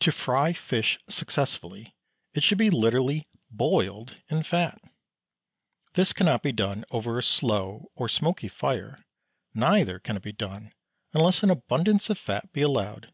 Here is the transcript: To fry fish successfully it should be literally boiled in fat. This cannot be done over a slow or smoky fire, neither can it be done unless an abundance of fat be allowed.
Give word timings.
To 0.00 0.10
fry 0.10 0.52
fish 0.52 0.98
successfully 1.08 1.94
it 2.34 2.42
should 2.42 2.58
be 2.58 2.70
literally 2.70 3.28
boiled 3.52 4.16
in 4.28 4.42
fat. 4.42 4.82
This 5.94 6.12
cannot 6.12 6.42
be 6.42 6.50
done 6.50 6.84
over 6.90 7.16
a 7.16 7.22
slow 7.22 7.86
or 7.94 8.08
smoky 8.08 8.48
fire, 8.48 9.04
neither 9.54 10.00
can 10.00 10.16
it 10.16 10.24
be 10.24 10.32
done 10.32 10.72
unless 11.12 11.44
an 11.44 11.50
abundance 11.50 12.10
of 12.10 12.18
fat 12.18 12.52
be 12.52 12.62
allowed. 12.62 13.12